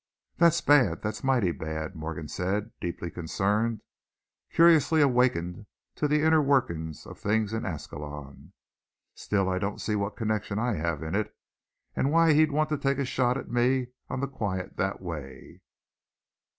"That's 0.37 0.61
bad, 0.61 1.03
that's 1.03 1.23
mighty 1.23 1.51
bad," 1.51 1.93
Morgan 1.93 2.27
said, 2.27 2.71
deeply 2.81 3.11
concerned, 3.11 3.83
curiously 4.51 4.99
awakened 4.99 5.67
to 5.93 6.07
the 6.07 6.23
inner 6.23 6.41
workings 6.41 7.05
of 7.05 7.19
things 7.19 7.53
in 7.53 7.67
Ascalon. 7.67 8.53
"Still, 9.13 9.47
I 9.47 9.59
don't 9.59 9.79
see 9.79 9.95
what 9.95 10.17
connection 10.17 10.57
I 10.57 10.73
have 10.73 11.03
in 11.03 11.13
it, 11.13 11.31
why 11.93 12.33
he'd 12.33 12.51
want 12.51 12.69
to 12.69 12.79
take 12.79 12.97
a 12.97 13.05
shot 13.05 13.37
at 13.37 13.51
me 13.51 13.89
on 14.09 14.21
the 14.21 14.27
quiet 14.27 14.75
that 14.77 15.01
way." 15.03 15.61